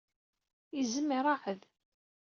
[0.79, 1.61] Izem iṛeɛɛed.